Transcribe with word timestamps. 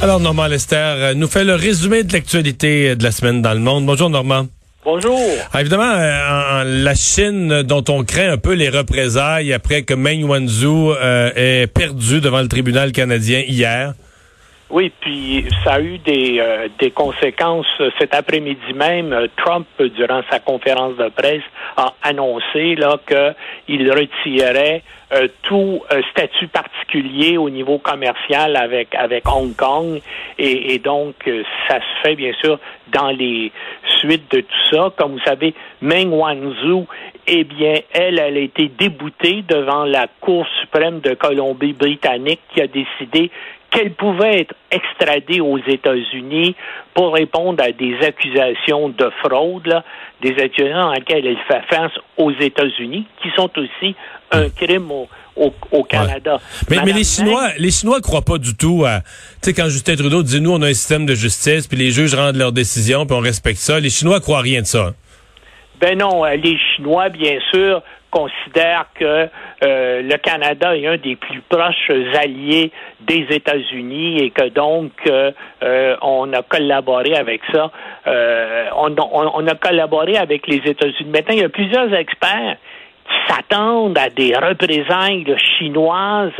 Alors, 0.00 0.20
Normand 0.20 0.46
Lester 0.46 0.76
euh, 0.76 1.14
nous 1.14 1.26
fait 1.26 1.42
le 1.42 1.56
résumé 1.56 2.04
de 2.04 2.12
l'actualité 2.12 2.94
de 2.94 3.02
la 3.02 3.10
semaine 3.10 3.42
dans 3.42 3.52
le 3.52 3.58
monde. 3.58 3.84
Bonjour, 3.84 4.08
Normand. 4.08 4.46
Bonjour. 4.84 5.18
Ah, 5.52 5.60
évidemment, 5.60 5.92
euh, 5.92 6.60
en, 6.60 6.62
la 6.64 6.94
Chine, 6.94 7.62
dont 7.62 7.82
on 7.88 8.04
craint 8.04 8.30
un 8.30 8.36
peu 8.36 8.52
les 8.52 8.68
représailles 8.68 9.52
après 9.52 9.82
que 9.82 9.94
Meng 9.94 10.22
Wanzhou 10.22 10.92
euh, 10.92 11.32
ait 11.34 11.66
perdu 11.66 12.20
devant 12.20 12.40
le 12.40 12.46
tribunal 12.46 12.92
canadien 12.92 13.42
hier. 13.48 13.94
Oui, 14.70 14.92
puis 15.00 15.46
ça 15.64 15.74
a 15.74 15.80
eu 15.80 15.96
des, 15.96 16.38
euh, 16.40 16.68
des 16.78 16.90
conséquences. 16.90 17.66
Cet 17.98 18.14
après-midi 18.14 18.74
même, 18.74 19.28
Trump, 19.36 19.66
durant 19.78 20.20
sa 20.30 20.40
conférence 20.40 20.94
de 20.96 21.08
presse, 21.08 21.42
a 21.78 21.94
annoncé 22.02 22.74
là 22.74 22.98
qu'il 23.06 23.90
retirait 23.90 24.82
euh, 25.10 25.26
tout 25.42 25.80
euh, 25.90 26.02
statut 26.10 26.48
particulier 26.48 27.38
au 27.38 27.48
niveau 27.48 27.78
commercial 27.78 28.56
avec 28.56 28.94
avec 28.94 29.26
Hong 29.26 29.56
Kong 29.56 30.02
et, 30.38 30.74
et 30.74 30.78
donc 30.78 31.14
ça 31.66 31.76
se 31.76 32.02
fait 32.02 32.14
bien 32.14 32.32
sûr 32.42 32.58
dans 32.92 33.08
les 33.08 33.50
suites 34.00 34.30
de 34.30 34.40
tout 34.42 34.64
ça. 34.70 34.92
Comme 34.98 35.12
vous 35.12 35.24
savez, 35.24 35.54
Meng 35.80 36.10
Wanzhou, 36.12 36.86
eh 37.26 37.44
bien, 37.44 37.74
elle, 37.92 38.18
elle 38.18 38.36
a 38.36 38.40
été 38.40 38.68
déboutée 38.68 39.44
devant 39.46 39.84
la 39.84 40.06
Cour 40.20 40.46
suprême 40.60 41.00
de 41.00 41.14
Colombie-Britannique 41.14 42.40
qui 42.52 42.60
a 42.60 42.66
décidé 42.66 43.30
qu'elle 43.70 43.92
pouvait 43.92 44.40
être 44.40 44.54
extradée 44.70 45.40
aux 45.40 45.58
États-Unis 45.58 46.56
pour 46.94 47.14
répondre 47.14 47.62
à 47.62 47.72
des 47.72 47.96
accusations 48.02 48.88
de 48.88 49.10
fraude, 49.22 49.82
des 50.22 50.34
accusations 50.42 50.90
à 50.90 50.94
laquelle 50.94 51.26
elle 51.26 51.38
fait 51.46 51.62
face 51.68 51.92
aux 52.16 52.32
États-Unis, 52.32 53.06
qui 53.22 53.28
sont 53.36 53.50
aussi 53.58 53.94
un 54.30 54.48
crime 54.50 54.90
au, 54.90 55.84
Canada. 55.84 56.40
Mais, 56.68 56.78
mais, 56.84 56.92
les 56.92 57.04
Chinois, 57.04 57.50
les 57.58 57.70
Chinois 57.70 58.00
croient 58.00 58.22
pas 58.22 58.38
du 58.38 58.56
tout 58.56 58.84
à, 58.86 59.00
tu 59.00 59.06
sais, 59.42 59.54
quand 59.54 59.68
Justin 59.68 59.96
Trudeau 59.96 60.22
dit 60.22 60.40
nous 60.40 60.52
on 60.52 60.62
a 60.62 60.68
un 60.68 60.74
système 60.74 61.06
de 61.06 61.14
justice, 61.14 61.66
puis 61.66 61.78
les 61.78 61.90
juges 61.90 62.14
rendent 62.14 62.36
leurs 62.36 62.52
décisions, 62.52 63.06
puis 63.06 63.16
on 63.16 63.20
respecte 63.20 63.58
ça. 63.58 63.78
Les 63.78 63.90
Chinois 63.90 64.20
croient 64.20 64.40
rien 64.40 64.62
de 64.62 64.66
ça. 64.66 64.94
Ben 65.80 65.96
non, 65.96 66.24
euh, 66.24 66.34
les 66.34 66.58
Chinois, 66.58 67.08
bien 67.08 67.38
sûr, 67.52 67.82
considère 68.10 68.86
que 68.94 69.28
euh, 69.64 70.02
le 70.02 70.16
Canada 70.18 70.76
est 70.76 70.86
un 70.86 70.96
des 70.96 71.16
plus 71.16 71.40
proches 71.48 71.90
alliés 72.14 72.72
des 73.00 73.26
États-Unis 73.30 74.18
et 74.18 74.30
que 74.30 74.48
donc 74.48 74.92
euh, 75.06 75.32
euh, 75.62 75.96
on 76.02 76.32
a 76.32 76.42
collaboré 76.42 77.14
avec 77.14 77.42
ça. 77.52 77.70
On, 78.76 78.94
on, 78.96 79.46
a 79.46 79.54
collaboré 79.54 80.16
avec 80.16 80.46
les 80.46 80.62
États-Unis. 80.64 81.10
Maintenant, 81.10 81.34
il 81.34 81.40
y 81.40 81.44
a 81.44 81.48
plusieurs 81.48 81.92
experts 81.92 82.56
qui 83.28 83.34
s'attendent 83.34 83.98
à 83.98 84.10
des 84.10 84.34
représailles 84.34 85.24
chinoises 85.58 86.32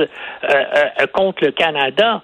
contre 1.13 1.45
le 1.45 1.51
Canada. 1.53 2.23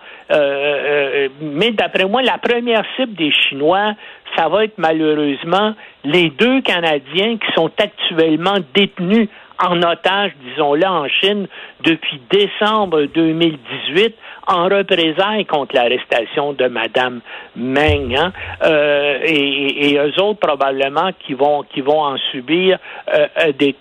mais 1.40 1.70
d'après 1.72 2.04
moi, 2.06 2.22
la 2.22 2.38
première 2.38 2.84
cible 2.96 3.14
des 3.14 3.32
Chinois, 3.32 3.94
ça 4.36 4.48
va 4.48 4.64
être 4.64 4.78
malheureusement 4.78 5.74
les 6.04 6.30
deux 6.30 6.60
Canadiens 6.62 7.36
qui 7.38 7.52
sont 7.54 7.70
actuellement 7.78 8.58
détenus 8.74 9.28
en 9.58 9.82
otage, 9.82 10.32
disons-le, 10.42 10.86
en 10.86 11.08
Chine 11.08 11.46
depuis 11.82 12.20
décembre 12.30 13.04
2018 13.14 14.14
en 14.46 14.64
représailles 14.64 15.46
contre 15.46 15.74
l'arrestation 15.74 16.52
de 16.52 16.66
Madame 16.66 17.20
Meng. 17.56 18.14
Hein. 18.16 18.32
Euh, 18.62 19.18
et, 19.24 19.90
et, 19.90 19.98
eux 19.98 20.20
autres, 20.20 20.40
probablement, 20.40 21.10
qui 21.20 21.34
vont, 21.34 21.62
qui 21.62 21.80
vont 21.80 22.02
en 22.02 22.16
subir 22.30 22.78
euh, 23.12 23.26
euh, 23.40 23.52
des, 23.52 23.74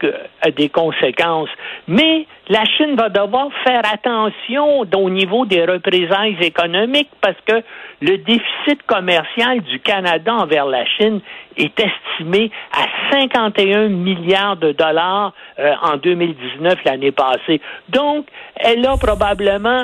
des 0.55 0.69
conséquences. 0.69 1.49
Mais 1.87 2.25
la 2.49 2.65
Chine 2.65 2.95
va 2.95 3.09
devoir 3.09 3.49
faire 3.63 3.81
attention 3.91 4.81
au 4.81 5.09
niveau 5.09 5.45
des 5.45 5.65
représailles 5.65 6.37
économiques 6.41 7.09
parce 7.21 7.37
que 7.45 7.63
le 8.02 8.17
déficit 8.17 8.83
commercial 8.85 9.61
du 9.61 9.80
Canada 9.80 10.33
envers 10.33 10.65
la 10.65 10.85
Chine 10.85 11.21
est 11.58 11.80
estimé 11.80 12.52
à 12.71 13.11
51 13.11 13.87
milliards 13.89 14.58
de 14.58 14.71
dollars 14.71 15.33
en 15.82 15.98
2019 15.98 16.80
l'année 16.86 17.11
passée. 17.11 17.61
Donc, 17.89 18.28
elle 18.56 18.86
a 18.86 18.98
probablement 18.98 19.84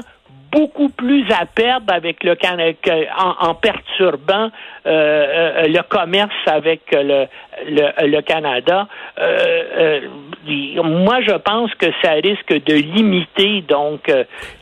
beaucoup 0.52 0.90
plus 0.90 1.26
à 1.32 1.46
perdre 1.46 1.94
avec 1.94 2.24
le 2.24 2.36
en, 3.18 3.50
en 3.50 3.56
perturbant 3.56 4.50
euh, 4.86 4.90
euh, 4.90 5.68
le 5.68 5.82
commerce 5.84 6.32
avec 6.46 6.82
le, 6.92 7.26
le, 7.68 8.22
Canada. 8.22 8.88
Euh, 9.20 10.02
moi, 10.84 11.22
je 11.22 11.36
pense 11.38 11.74
que 11.76 11.88
ça 12.02 12.14
risque 12.14 12.66
de 12.66 12.74
limiter 12.74 13.64
donc 13.68 14.12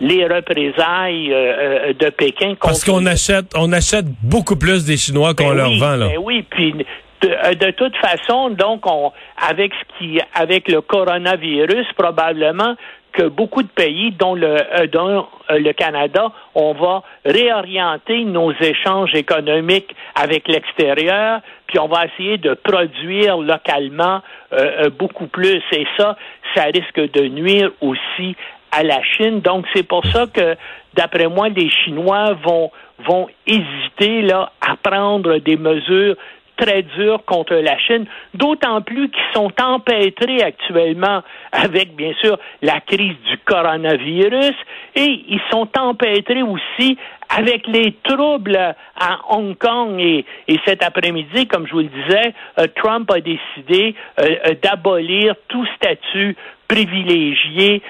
les 0.02 0.26
représailles 0.26 1.30
de 1.30 2.09
Pékin. 2.09 2.56
Parce 2.59 2.84
qu'on 2.84 3.06
achète, 3.06 3.54
on 3.56 3.72
achète 3.72 4.06
beaucoup 4.24 4.58
plus 4.58 4.86
des 4.86 4.98
Chinois 4.98 5.34
qu'on 5.34 5.50
ben 5.50 5.56
leur 5.56 5.72
vend 5.78 5.96
là. 5.96 6.08
Ben 6.08 6.18
oui, 6.22 6.44
puis 6.50 6.74
de, 7.22 7.72
toute 7.72 7.95
façon, 7.97 8.50
donc, 8.50 8.85
on, 8.85 9.11
avec 9.38 9.72
ce 9.73 9.97
qui, 9.97 10.19
avec 10.33 10.67
le 10.69 10.81
coronavirus, 10.81 11.85
probablement, 11.97 12.75
que 13.13 13.23
beaucoup 13.23 13.63
de 13.63 13.69
pays, 13.69 14.11
dont 14.11 14.35
le, 14.35 14.57
euh, 14.79 14.88
dont 14.88 15.25
euh, 15.50 15.59
le 15.59 15.73
Canada, 15.73 16.31
on 16.53 16.73
va 16.73 17.01
réorienter 17.25 18.23
nos 18.25 18.51
échanges 18.53 19.16
économiques 19.16 19.95
avec 20.13 20.47
l'extérieur, 20.47 21.41
puis 21.66 21.79
on 21.79 21.88
va 21.88 22.05
essayer 22.05 22.38
de 22.38 22.53
produire 22.53 23.38
localement 23.38 24.22
euh, 24.53 24.89
beaucoup 24.91 25.28
plus. 25.28 25.61
Et 25.72 25.88
ça, 25.97 26.16
ça 26.55 26.66
risque 26.66 27.11
de 27.13 27.28
nuire 27.28 27.72
aussi 27.81 28.35
à 28.72 28.84
la 28.84 29.01
Chine. 29.01 29.41
Donc, 29.41 29.66
c'est 29.73 29.88
pour 29.88 30.05
ça 30.05 30.28
que, 30.28 30.55
d'après 30.94 31.28
moi, 31.28 31.49
les 31.49 31.69
Chinois 31.69 32.34
vont 32.44 32.72
vont 33.05 33.28
hésiter 33.45 34.23
là 34.23 34.51
à 34.59 34.75
prendre 34.75 35.38
des 35.38 35.55
mesures 35.55 36.16
très 36.57 36.84
dur 36.84 37.23
contre 37.25 37.56
la 37.56 37.78
Chine, 37.78 38.06
d'autant 38.34 38.81
plus 38.81 39.09
qu'ils 39.09 39.34
sont 39.34 39.51
empêtrés 39.62 40.41
actuellement 40.41 41.23
avec, 41.51 41.95
bien 41.95 42.13
sûr, 42.22 42.38
la 42.62 42.81
crise 42.81 43.16
du 43.29 43.38
coronavirus. 43.45 44.56
Et 44.96 45.23
ils 45.29 45.41
sont 45.51 45.69
empêtrés 45.78 46.44
aussi 46.44 46.97
avec 47.29 47.67
les 47.67 47.94
troubles 48.03 48.57
à 48.57 49.19
Hong 49.29 49.57
Kong. 49.57 50.00
Et, 50.00 50.25
cet 50.66 50.84
après-midi, 50.84 51.47
comme 51.47 51.67
je 51.67 51.72
vous 51.73 51.79
le 51.79 51.90
disais, 52.03 52.34
euh, 52.59 52.67
Trump 52.75 53.09
a 53.12 53.19
décidé 53.19 53.96
euh, 54.19 54.35
euh, 54.46 54.53
d'abolir 54.62 55.35
tout 55.47 55.66
statut 55.75 56.35
privilégié 56.67 57.81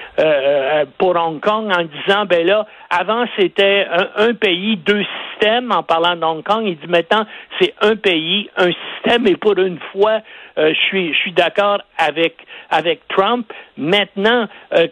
pour 0.98 1.16
Hong 1.16 1.40
Kong 1.40 1.70
en 1.70 1.82
disant 1.82 2.26
ben 2.26 2.46
là 2.46 2.66
avant 2.90 3.24
c'était 3.36 3.86
un, 4.16 4.34
pays 4.34 4.76
deux 4.76 5.04
systèmes 5.30 5.72
en 5.72 5.82
parlant 5.82 6.16
de 6.16 6.24
Hong 6.24 6.42
Kong 6.42 6.64
il 6.64 6.76
dit 6.76 6.86
maintenant 6.86 7.26
c'est 7.60 7.74
un 7.80 7.96
pays 7.96 8.48
un 8.56 8.70
système 8.70 9.26
et 9.26 9.36
pour 9.36 9.58
une 9.58 9.78
fois 9.92 10.20
je 10.56 10.74
suis 10.74 11.12
je 11.12 11.18
suis 11.18 11.32
d'accord 11.32 11.80
avec 11.96 12.36
avec 12.70 13.06
Trump. 13.08 13.50
Maintenant, 13.76 14.46
euh, 14.74 14.88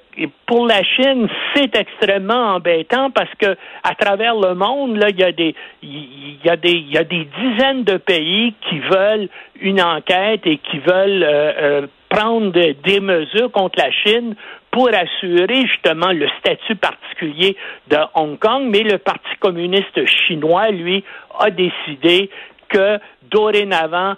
pour 0.47 0.67
la 0.67 0.83
Chine, 0.83 1.29
c'est 1.55 1.75
extrêmement 1.75 2.55
embêtant 2.55 3.11
parce 3.11 3.33
que 3.39 3.57
à 3.83 3.95
travers 3.95 4.35
le 4.35 4.55
monde, 4.55 4.97
là, 4.97 5.09
il 5.11 5.19
y 5.19 5.25
a 5.25 5.33
des, 5.33 5.55
il 5.83 6.39
y 6.45 6.49
a 6.49 6.57
des, 6.57 6.71
il 6.71 6.93
y 6.93 6.99
a 6.99 7.05
des 7.05 7.27
dizaines 7.39 7.85
de 7.85 7.97
pays 7.97 8.55
qui 8.69 8.79
veulent 8.79 9.29
une 9.61 9.83
enquête 9.83 10.47
et 10.47 10.59
qui 10.59 10.79
veulent 10.79 11.23
euh, 11.23 11.53
euh, 11.61 11.87
prendre 12.09 12.51
des 12.51 13.01
mesures 13.01 13.51
contre 13.53 13.79
la 13.79 13.91
Chine 13.91 14.35
pour 14.71 14.89
assurer 14.89 15.67
justement 15.67 16.13
le 16.13 16.29
statut 16.39 16.77
particulier 16.77 17.57
de 17.89 17.97
Hong 18.15 18.39
Kong, 18.39 18.69
mais 18.71 18.83
le 18.83 18.99
Parti 18.99 19.31
communiste 19.41 20.05
chinois, 20.07 20.71
lui, 20.71 21.03
a 21.39 21.51
décidé 21.51 22.31
que 22.69 22.99
dorénavant, 23.31 24.15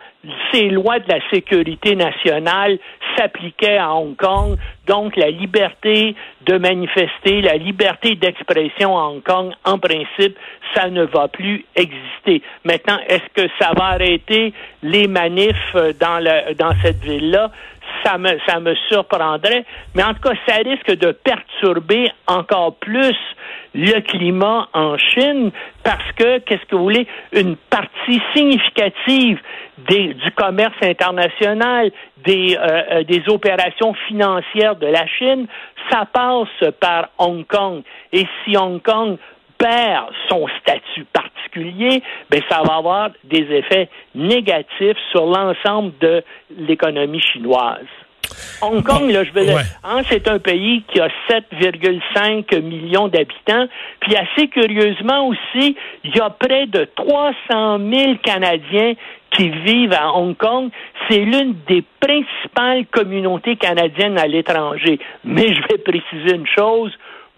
ces 0.52 0.68
lois 0.68 0.98
de 0.98 1.08
la 1.08 1.20
sécurité 1.30 1.96
nationale 1.96 2.78
s'appliquaient 3.16 3.78
à 3.78 3.94
Hong 3.94 4.16
Kong, 4.16 4.56
donc 4.86 5.16
la 5.16 5.30
liberté 5.30 6.14
de 6.42 6.58
manifester, 6.58 7.40
la 7.40 7.56
liberté 7.56 8.16
d'expression 8.16 8.98
à 8.98 9.04
Hong 9.04 9.22
Kong, 9.22 9.52
en 9.64 9.78
principe, 9.78 10.36
ça 10.74 10.88
ne 10.88 11.04
va 11.04 11.28
plus 11.28 11.64
exister. 11.76 12.42
Maintenant, 12.64 12.98
est-ce 13.08 13.42
que 13.42 13.48
ça 13.60 13.70
va 13.76 13.86
arrêter 13.86 14.52
les 14.82 15.06
manifs 15.06 15.76
dans, 16.00 16.22
dans 16.58 16.72
cette 16.82 17.02
ville-là? 17.02 17.50
Ça 18.04 18.18
me, 18.18 18.38
ça 18.46 18.60
me 18.60 18.74
surprendrait, 18.88 19.64
mais 19.94 20.02
en 20.02 20.14
tout 20.14 20.20
cas, 20.20 20.34
ça 20.46 20.56
risque 20.56 20.90
de 20.90 21.12
perturber 21.12 22.10
encore 22.26 22.76
plus 22.76 23.16
le 23.74 24.00
climat 24.00 24.68
en 24.72 24.96
Chine 24.96 25.50
parce 25.84 26.12
que, 26.16 26.38
qu'est-ce 26.38 26.64
que 26.66 26.76
vous 26.76 26.84
voulez, 26.84 27.06
une 27.32 27.56
partie 27.56 28.20
significative 28.34 29.40
du 29.88 30.30
commerce 30.36 30.74
international, 30.82 31.90
des, 32.24 32.56
euh, 32.56 32.82
euh, 32.90 33.04
des 33.04 33.22
opérations 33.28 33.94
financières 34.06 34.76
de 34.76 34.86
la 34.86 35.06
Chine, 35.06 35.46
ça 35.90 36.04
passe 36.12 36.72
par 36.80 37.10
Hong 37.18 37.46
Kong. 37.46 37.82
Et 38.12 38.26
si 38.44 38.56
Hong 38.56 38.82
Kong 38.82 39.16
perd 39.58 40.06
son 40.28 40.46
statut 40.60 41.04
particulier, 41.12 42.02
ben 42.30 42.40
ça 42.48 42.62
va 42.62 42.76
avoir 42.76 43.10
des 43.24 43.46
effets 43.50 43.88
négatifs 44.14 44.96
sur 45.10 45.26
l'ensemble 45.26 45.92
de 46.00 46.22
l'économie 46.56 47.20
chinoise. 47.20 47.86
Hong 48.60 48.82
Kong, 48.82 49.10
là, 49.10 49.24
je 49.24 49.32
veux 49.32 49.44
dire, 49.44 49.58
hein, 49.84 50.02
c'est 50.08 50.28
un 50.28 50.38
pays 50.38 50.82
qui 50.88 51.00
a 51.00 51.08
7,5 51.30 52.60
millions 52.60 53.08
d'habitants. 53.08 53.66
Puis 54.00 54.16
assez 54.16 54.48
curieusement 54.48 55.28
aussi, 55.28 55.76
il 56.04 56.14
y 56.14 56.20
a 56.20 56.30
près 56.30 56.66
de 56.66 56.86
300 56.96 57.78
000 57.78 58.14
Canadiens 58.22 58.94
qui 59.30 59.48
vivent 59.48 59.92
à 59.92 60.12
Hong 60.12 60.36
Kong. 60.36 60.70
C'est 61.08 61.20
l'une 61.20 61.56
des 61.66 61.84
principales 62.00 62.86
communautés 62.86 63.56
canadiennes 63.56 64.18
à 64.18 64.26
l'étranger. 64.26 64.98
Mais 65.24 65.54
je 65.54 65.60
vais 65.68 65.78
préciser 65.78 66.34
une 66.34 66.46
chose, 66.46 66.92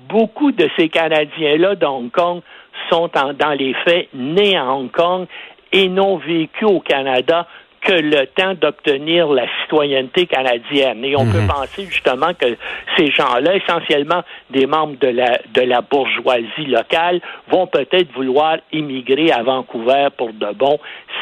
beaucoup 0.08 0.52
de 0.52 0.68
ces 0.76 0.88
Canadiens-là 0.88 1.74
de 1.74 1.86
Hong 1.86 2.10
Kong 2.10 2.40
sont 2.88 3.10
dans 3.14 3.52
les 3.52 3.74
faits 3.84 4.08
nés 4.14 4.56
à 4.56 4.72
Hong 4.72 4.90
Kong 4.90 5.26
et 5.72 5.88
n'ont 5.88 6.16
vécu 6.16 6.64
au 6.64 6.80
Canada 6.80 7.46
que 7.80 7.92
le 7.92 8.26
temps 8.26 8.54
d'obtenir 8.54 9.28
la 9.28 9.46
citoyenneté 9.62 10.26
canadienne. 10.26 11.02
Et 11.04 11.16
on 11.16 11.24
peut 11.24 11.40
mhm. 11.40 11.48
penser 11.48 11.86
justement 11.86 12.34
que 12.34 12.56
ces 12.96 13.10
gens-là, 13.10 13.56
essentiellement 13.56 14.22
des 14.50 14.66
membres 14.66 14.96
de 15.00 15.08
la, 15.08 15.38
de 15.54 15.62
la 15.62 15.80
bourgeoisie 15.80 16.66
locale, 16.66 17.20
vont 17.48 17.66
peut-être 17.66 18.12
vouloir 18.12 18.58
immigrer 18.72 19.32
à 19.32 19.42
Vancouver 19.42 20.08
pour 20.16 20.32
de 20.32 20.52
bon 20.54 20.78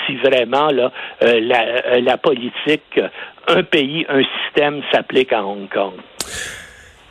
si 0.07 0.17
vraiment 0.17 0.71
là, 0.71 0.91
euh, 1.23 1.41
la, 1.41 1.63
euh, 1.63 2.01
la 2.01 2.17
politique 2.17 3.01
un 3.47 3.63
pays, 3.63 4.05
un 4.09 4.23
système 4.45 4.83
s'applique 4.93 5.33
à 5.33 5.45
Hong 5.45 5.69
Kong. 5.69 5.95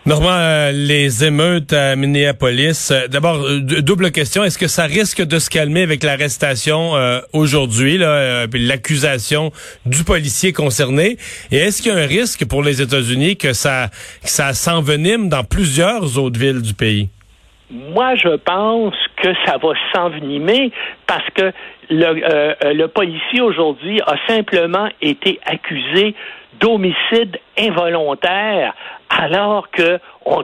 Normand, 0.07 0.30
euh, 0.31 0.71
les 0.71 1.25
émeutes 1.25 1.74
à 1.74 1.98
Minneapolis, 1.98 2.92
euh, 2.92 3.09
d'abord, 3.09 3.44
euh, 3.44 3.59
double 3.59 4.12
question, 4.12 4.45
est-ce 4.45 4.57
que 4.57 4.68
ça 4.69 4.83
risque 4.83 5.21
de 5.21 5.38
se 5.38 5.50
calmer 5.50 5.81
avec 5.83 6.01
l'arrestation 6.01 6.94
aujourd'hui, 7.33 7.98
l'accusation 7.98 9.51
du 9.86 10.06
policier 10.06 10.54
concerné? 10.54 11.18
Et 11.51 11.57
est-ce 11.57 11.81
qu'il 11.81 11.92
y 11.92 11.95
a 11.95 11.98
un 11.98 12.07
risque 12.07 12.48
pour 12.48 12.63
les 12.63 12.81
États-Unis 12.81 13.36
que 13.36 13.51
ça, 13.51 13.89
s'envenime 14.24 15.27
dans 15.27 15.44
plusieurs 15.44 16.18
autres 16.18 16.39
villes 16.39 16.62
du 16.62 16.74
pays? 16.74 17.10
Moi, 17.69 18.15
je 18.15 18.38
pense 18.38 18.95
que 19.21 19.27
ça 19.45 19.57
va 19.62 19.74
s'envenimer 19.94 20.71
parce 21.06 21.30
que 21.36 21.51
le 21.89 22.86
policier 22.86 23.42
aujourd'hui 23.42 24.00
a 24.07 24.15
simplement 24.25 24.88
été 25.01 25.42
accusé 25.45 26.15
d'homicide 26.59 27.39
involontaire 27.57 28.74
alors 29.09 29.69
que 29.71 30.00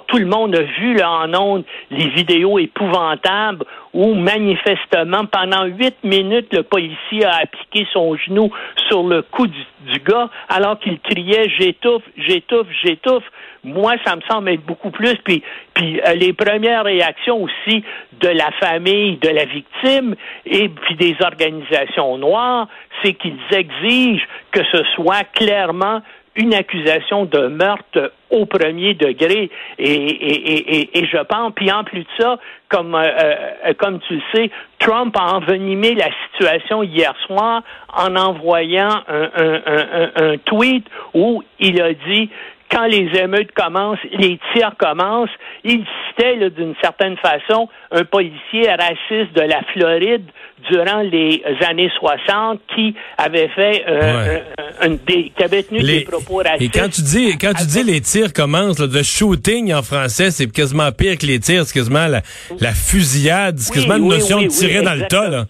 tout 0.08 0.18
le 0.18 0.26
monde 0.26 0.56
a 0.56 0.62
vu 0.62 0.96
là, 0.96 1.10
en 1.10 1.34
ondes 1.34 1.64
les 1.92 2.08
vidéos 2.10 2.58
épouvantables 2.60 3.66
où 3.94 4.14
manifestement 4.16 5.26
pendant 5.26 5.66
huit 5.66 5.96
minutes 6.04 6.54
le 6.54 6.64
policier 6.64 7.26
a 7.26 7.42
appliqué 7.44 7.86
son 7.92 8.16
genou 8.16 8.52
sur 8.88 9.04
le 9.04 9.22
cou 9.22 9.48
du, 9.48 10.00
gars 10.06 10.30
alors 10.50 10.80
qu'il 10.80 11.00
criait 11.00 11.50
j'étouffe, 11.58 12.04
j'étouffe, 12.18 12.68
j'étouffe. 12.84 13.24
Moi, 13.66 13.94
ça 14.06 14.16
me 14.16 14.22
semble 14.30 14.50
être 14.50 14.66
beaucoup 14.66 14.92
plus. 14.92 15.16
Puis, 15.24 15.42
puis 15.74 16.02
euh, 16.02 16.16
les 16.16 16.34
premières 16.34 16.84
réactions 16.84 17.44
aussi 17.44 17.84
de 18.20 18.28
la 18.28 18.52
famille 18.60 19.18
de 19.18 19.30
la 19.30 19.46
victime 19.46 20.16
et 20.46 20.70
puis 20.70 20.96
des 20.96 21.16
organisations 21.22 22.18
noires, 22.18 22.68
c'est 23.04 23.14
qu'ils 23.14 23.40
exigent 23.52 24.26
que 24.52 24.64
ce 24.72 24.84
soit 24.96 25.24
clairement 25.34 26.02
une 26.36 26.54
accusation 26.54 27.26
de 27.26 27.48
meurtre 27.48 28.12
au 28.30 28.46
premier 28.46 28.96
degré. 28.96 29.50
Et, 29.78 29.94
et, 29.94 30.80
et, 30.80 31.00
et 31.00 31.06
je 31.06 31.18
pense, 31.24 31.54
puis 31.56 31.72
en 31.72 31.84
plus 31.84 32.00
de 32.00 32.08
ça, 32.20 32.40
comme, 32.70 32.96
euh, 32.96 33.04
euh, 33.04 33.74
comme 33.78 34.00
tu 34.00 34.16
le 34.16 34.22
sais, 34.34 34.52
Trump 34.80 35.16
a 35.18 35.36
envenimé 35.36 35.94
la 35.94 36.10
situation 36.32 36.82
hier 36.84 37.14
soir 37.28 37.62
en 37.96 38.16
envoyant 38.16 39.04
un, 39.08 39.30
un, 39.36 39.62
un, 39.66 40.12
un 40.16 40.38
tweet 40.40 40.86
où 41.14 41.44
il 41.60 41.82
a 41.82 41.94
dit 41.94 42.30
quand 42.72 42.86
les 42.86 43.10
émeutes 43.20 43.52
commencent, 43.54 44.00
les 44.18 44.40
tirs 44.54 44.74
commencent, 44.78 45.30
il 45.64 45.86
citait 46.08 46.50
d'une 46.50 46.76
certaine 46.82 47.18
façon 47.18 47.70
un 47.92 48.04
policier 48.04 48.70
raciste 48.70 49.34
de 49.36 49.42
la 49.42 49.62
Floride 49.74 50.26
durant 50.70 51.02
les 51.02 51.44
années 51.68 51.92
60 52.00 52.60
qui 52.74 52.96
avait 53.18 53.50
fait 53.50 53.84
euh, 53.88 54.40
un, 54.82 54.90
des, 54.90 55.32
qui 55.36 55.44
avait 55.44 55.64
tenu 55.64 55.82
des 55.82 56.02
propos 56.02 56.38
racistes. 56.38 56.76
Et 56.76 56.80
quand 56.80 56.90
tu 56.90 57.02
dis 57.02 57.38
quand 57.38 57.54
tu 57.54 57.66
dis 57.66 57.84
les 57.84 58.02
tirs 58.02 58.34
commencent, 58.34 58.80
le 58.80 59.04
shooting 59.04 59.74
en 59.74 59.84
français, 59.84 60.32
c'est 60.32 60.52
quasiment 60.52 60.92
pire 60.92 61.18
que 61.18 61.26
les 61.26 61.40
tirs, 61.40 61.66
c'est 61.66 61.74
quasiment 61.78 62.08
la, 62.08 62.22
la 62.60 62.72
fusillade, 62.72 63.58
c'est 63.60 63.74
quasiment 63.74 63.98
une 63.98 64.08
notion 64.08 64.42
de 64.42 64.48
tirer 64.48 64.82
dans 64.82 64.94
le 64.94 65.06
tas. 65.08 65.30
Là. 65.30 65.46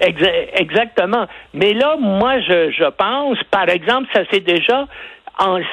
Exactement. 0.00 1.26
Mais 1.54 1.72
là, 1.72 1.96
moi, 1.98 2.40
je, 2.40 2.70
je 2.70 2.90
pense, 2.90 3.38
par 3.50 3.68
exemple, 3.68 4.08
ça 4.12 4.22
c'est 4.30 4.44
déjà 4.44 4.86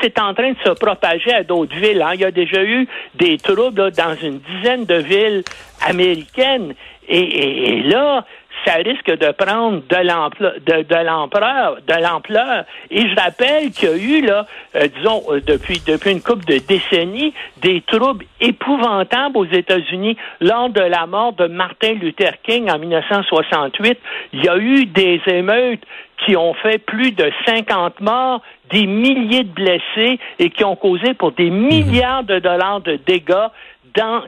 c'est 0.01 0.19
en 0.19 0.33
train 0.33 0.51
de 0.51 0.57
se 0.63 0.71
propager 0.71 1.33
à 1.33 1.43
d'autres 1.43 1.75
villes. 1.75 2.01
Hein. 2.01 2.11
Il 2.15 2.21
y 2.21 2.25
a 2.25 2.31
déjà 2.31 2.63
eu 2.63 2.87
des 3.15 3.37
troubles 3.37 3.91
dans 3.91 4.15
une 4.21 4.39
dizaine 4.39 4.85
de 4.85 4.95
villes 4.95 5.43
américaines. 5.81 6.75
Et, 7.07 7.81
là, 7.83 8.25
ça 8.65 8.75
risque 8.75 9.11
de 9.11 9.31
prendre 9.31 9.81
de 9.89 10.07
l'ampleur, 10.07 10.53
de, 10.65 11.03
l'ampleur, 11.03 11.77
de 11.87 12.01
l'ampleur. 12.01 12.65
Et 12.89 13.01
je 13.01 13.15
rappelle 13.15 13.71
qu'il 13.71 13.89
y 13.89 13.91
a 13.91 13.95
eu 13.95 14.21
là, 14.25 14.45
euh, 14.75 14.87
disons 14.95 15.23
euh, 15.29 15.41
depuis 15.41 15.81
depuis 15.85 16.11
une 16.11 16.21
couple 16.21 16.45
de 16.45 16.57
décennies, 16.59 17.33
des 17.57 17.81
troubles 17.81 18.25
épouvantables 18.39 19.37
aux 19.37 19.45
États-Unis 19.45 20.17
lors 20.41 20.69
de 20.69 20.81
la 20.81 21.05
mort 21.05 21.33
de 21.33 21.47
Martin 21.47 21.93
Luther 21.93 22.33
King 22.43 22.69
en 22.69 22.79
1968. 22.79 23.99
Il 24.33 24.43
y 24.43 24.49
a 24.49 24.57
eu 24.57 24.85
des 24.85 25.21
émeutes 25.27 25.83
qui 26.25 26.35
ont 26.37 26.53
fait 26.53 26.77
plus 26.77 27.11
de 27.11 27.31
50 27.45 27.99
morts, 27.99 28.41
des 28.71 28.85
milliers 28.85 29.43
de 29.43 29.51
blessés 29.51 30.19
et 30.39 30.49
qui 30.49 30.63
ont 30.63 30.75
causé 30.75 31.13
pour 31.13 31.31
des 31.33 31.49
milliards 31.49 32.23
de 32.23 32.39
dollars 32.39 32.81
de 32.81 32.95
dégâts 33.05 33.49
dans 33.95 34.23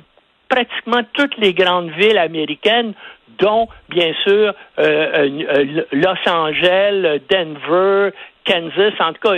pratiquement 0.47 1.01
toutes 1.13 1.37
les 1.37 1.53
grandes 1.53 1.91
villes 1.91 2.17
américaines, 2.17 2.93
dont, 3.39 3.67
bien 3.89 4.13
sûr, 4.23 4.53
euh, 4.79 5.29
euh, 5.49 5.81
Los 5.91 6.29
Angeles, 6.29 7.19
Denver, 7.29 8.11
Kansas, 8.45 8.93
en 8.99 9.13
tout 9.13 9.27
cas, 9.27 9.35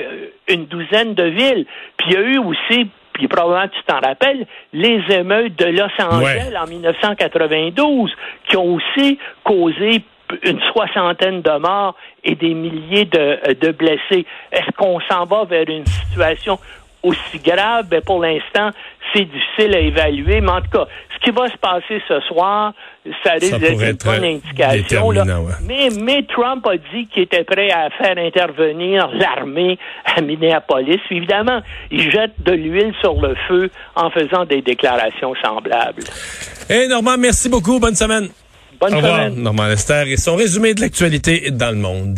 une 0.48 0.65
douzaine 0.65 1.13
de 1.13 1.24
villes. 1.24 1.65
Puis 1.98 2.07
il 2.09 2.13
y 2.13 2.18
a 2.18 2.21
eu 2.21 2.38
aussi 2.39 2.89
puis 3.18 3.27
probablement 3.27 3.68
tu 3.68 3.81
t'en 3.88 4.00
rappelles, 4.00 4.45
les 4.74 5.01
émeutes 5.09 5.57
de 5.57 5.65
Los 5.65 5.89
Angeles 6.00 6.54
en 6.56 6.68
1992, 6.68 8.12
qui 8.48 8.57
ont 8.57 8.75
aussi 8.75 9.18
causé 9.44 10.03
une 10.44 10.60
soixantaine 10.71 11.42
de 11.42 11.57
morts 11.57 11.95
et 12.24 12.36
des 12.36 12.53
milliers 12.53 13.06
de, 13.06 13.53
de 13.53 13.71
blessés. 13.71 14.25
Est-ce 14.51 14.71
qu'on 14.77 15.00
s'en 15.10 15.25
va 15.25 15.45
vers 15.45 15.68
une 15.68 15.86
situation 15.86 16.60
aussi 17.04 17.40
grave? 17.44 17.88
Ben 17.90 18.02
pour 18.02 18.22
l'instant, 18.22 18.72
c'est 19.14 19.26
difficile 19.26 19.76
à 19.76 19.80
évaluer. 19.80 20.42
Mais 20.42 20.52
en 20.52 20.62
tout 20.62 20.70
cas, 20.72 20.88
ce 21.16 21.24
qui 21.24 21.32
va 21.32 21.48
se 21.50 21.58
passer 21.58 22.02
ce 22.08 22.20
soir, 22.22 22.74
ça 23.24 23.34
risque 23.34 23.60
d'être 23.60 23.82
une 23.82 23.94
bonne 23.94 24.24
indication. 24.24 25.12
Mais, 25.64 25.89
mais 26.01 26.24
Trump 26.24 26.66
a 26.68 26.77
dit 26.77 27.08
qu'il 27.08 27.24
était 27.24 27.44
prêt 27.44 27.72
à 27.72 27.89
faire 27.89 28.18
intervenir 28.18 29.10
l'armée 29.13 29.77
à 30.06 30.22
Minneapolis. 30.22 31.00
Évidemment, 31.10 31.62
il 31.92 32.12
jette 32.12 32.34
de 32.39 32.51
l'huile 32.51 32.94
sur 33.01 33.20
le 33.22 33.36
feu 33.48 33.70
en 33.96 34.10
faisant 34.10 34.46
des 34.46 34.62
déclarations 34.62 35.34
semblables. 35.44 36.04
Et 36.70 36.88
Normand, 36.88 37.18
merci 37.18 37.50
beaucoup. 37.50 37.80
Bonne 37.80 37.96
semaine. 37.96 38.30
Bonne 38.80 38.94
Au 38.94 38.98
revoir, 38.98 39.32
Normand 39.32 39.68
Lester 39.68 40.04
et 40.08 40.18
son 40.18 40.36
résumé 40.36 40.75
de 40.75 40.82
l'actualité 40.82 41.50
dans 41.50 41.72
le 41.72 41.77
monde. 41.77 42.16